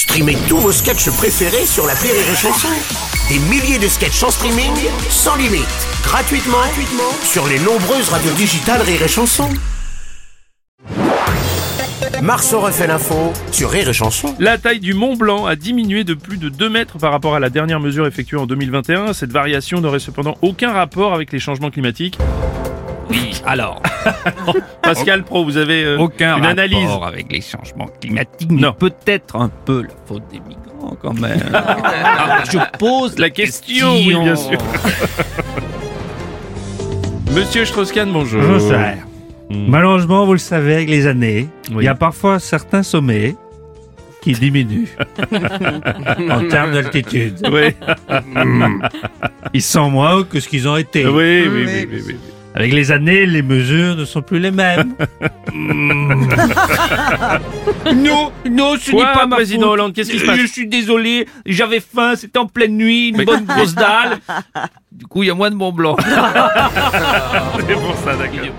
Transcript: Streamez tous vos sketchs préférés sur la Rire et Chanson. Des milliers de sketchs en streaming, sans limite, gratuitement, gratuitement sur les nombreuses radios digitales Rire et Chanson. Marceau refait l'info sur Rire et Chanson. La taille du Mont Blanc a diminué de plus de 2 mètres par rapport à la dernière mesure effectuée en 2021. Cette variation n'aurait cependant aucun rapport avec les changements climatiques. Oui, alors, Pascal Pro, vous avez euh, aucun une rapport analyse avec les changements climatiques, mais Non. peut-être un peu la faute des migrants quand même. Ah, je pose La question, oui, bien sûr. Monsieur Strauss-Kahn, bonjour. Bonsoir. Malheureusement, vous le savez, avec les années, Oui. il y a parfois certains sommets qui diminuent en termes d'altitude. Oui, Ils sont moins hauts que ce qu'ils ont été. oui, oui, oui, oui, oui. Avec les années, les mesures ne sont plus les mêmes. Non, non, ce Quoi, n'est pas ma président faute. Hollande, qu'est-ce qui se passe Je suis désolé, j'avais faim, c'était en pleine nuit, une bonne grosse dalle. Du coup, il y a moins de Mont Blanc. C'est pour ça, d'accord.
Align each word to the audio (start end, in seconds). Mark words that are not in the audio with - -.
Streamez 0.00 0.38
tous 0.48 0.56
vos 0.56 0.72
sketchs 0.72 1.10
préférés 1.10 1.66
sur 1.66 1.86
la 1.86 1.92
Rire 1.92 2.14
et 2.14 2.34
Chanson. 2.34 2.68
Des 3.28 3.38
milliers 3.50 3.78
de 3.78 3.86
sketchs 3.86 4.22
en 4.22 4.30
streaming, 4.30 4.72
sans 5.10 5.36
limite, 5.36 5.68
gratuitement, 6.02 6.56
gratuitement 6.56 7.12
sur 7.22 7.46
les 7.46 7.58
nombreuses 7.58 8.08
radios 8.08 8.32
digitales 8.32 8.80
Rire 8.80 9.02
et 9.02 9.08
Chanson. 9.08 9.50
Marceau 12.22 12.60
refait 12.60 12.86
l'info 12.86 13.34
sur 13.52 13.68
Rire 13.70 13.90
et 13.90 13.92
Chanson. 13.92 14.34
La 14.38 14.56
taille 14.56 14.80
du 14.80 14.94
Mont 14.94 15.16
Blanc 15.16 15.44
a 15.44 15.54
diminué 15.54 16.02
de 16.02 16.14
plus 16.14 16.38
de 16.38 16.48
2 16.48 16.70
mètres 16.70 16.96
par 16.96 17.12
rapport 17.12 17.34
à 17.34 17.38
la 17.38 17.50
dernière 17.50 17.78
mesure 17.78 18.06
effectuée 18.06 18.38
en 18.38 18.46
2021. 18.46 19.12
Cette 19.12 19.32
variation 19.32 19.82
n'aurait 19.82 20.00
cependant 20.00 20.38
aucun 20.40 20.72
rapport 20.72 21.12
avec 21.12 21.30
les 21.30 21.38
changements 21.38 21.70
climatiques. 21.70 22.16
Oui, 23.10 23.32
alors, 23.44 23.82
Pascal 24.82 25.24
Pro, 25.24 25.44
vous 25.44 25.56
avez 25.56 25.84
euh, 25.84 25.98
aucun 25.98 26.36
une 26.36 26.44
rapport 26.44 26.50
analyse 26.50 26.88
avec 27.04 27.32
les 27.32 27.40
changements 27.40 27.88
climatiques, 28.00 28.50
mais 28.50 28.62
Non. 28.62 28.72
peut-être 28.72 29.36
un 29.36 29.50
peu 29.64 29.82
la 29.82 29.88
faute 30.06 30.22
des 30.30 30.38
migrants 30.40 30.96
quand 31.02 31.18
même. 31.20 31.40
Ah, 31.52 32.42
je 32.50 32.58
pose 32.78 33.18
La 33.18 33.30
question, 33.30 33.94
oui, 33.94 34.14
bien 34.22 34.36
sûr. 34.36 34.58
Monsieur 37.34 37.64
Strauss-Kahn, 37.64 38.10
bonjour. 38.12 38.42
Bonsoir. 38.42 38.94
Malheureusement, 39.50 40.26
vous 40.26 40.32
le 40.32 40.38
savez, 40.38 40.74
avec 40.74 40.88
les 40.88 41.06
années, 41.06 41.48
Oui. 41.70 41.82
il 41.82 41.84
y 41.84 41.88
a 41.88 41.94
parfois 41.94 42.38
certains 42.38 42.82
sommets 42.84 43.34
qui 44.22 44.32
diminuent 44.32 44.88
en 46.30 46.46
termes 46.48 46.72
d'altitude. 46.72 47.38
Oui, 47.50 47.74
Ils 49.54 49.62
sont 49.62 49.90
moins 49.90 50.14
hauts 50.16 50.24
que 50.24 50.38
ce 50.40 50.48
qu'ils 50.48 50.68
ont 50.68 50.76
été. 50.76 51.06
oui, 51.06 51.48
oui, 51.48 51.64
oui, 51.66 51.88
oui, 51.90 52.02
oui. 52.08 52.16
Avec 52.54 52.72
les 52.72 52.90
années, 52.90 53.26
les 53.26 53.42
mesures 53.42 53.94
ne 53.96 54.04
sont 54.04 54.22
plus 54.22 54.40
les 54.40 54.50
mêmes. 54.50 54.94
Non, 57.94 58.32
non, 58.48 58.76
ce 58.78 58.90
Quoi, 58.90 59.06
n'est 59.06 59.12
pas 59.12 59.26
ma 59.26 59.36
président 59.36 59.62
faute. 59.62 59.70
Hollande, 59.72 59.92
qu'est-ce 59.94 60.10
qui 60.10 60.18
se 60.18 60.26
passe 60.26 60.38
Je 60.38 60.46
suis 60.46 60.66
désolé, 60.66 61.26
j'avais 61.46 61.80
faim, 61.80 62.14
c'était 62.16 62.38
en 62.38 62.46
pleine 62.46 62.76
nuit, 62.76 63.08
une 63.08 63.24
bonne 63.24 63.44
grosse 63.44 63.74
dalle. 63.74 64.18
Du 64.92 65.06
coup, 65.06 65.22
il 65.22 65.28
y 65.28 65.30
a 65.30 65.34
moins 65.34 65.50
de 65.50 65.54
Mont 65.54 65.72
Blanc. 65.72 65.96
C'est 65.98 67.74
pour 67.74 67.94
ça, 68.04 68.16
d'accord. 68.16 68.50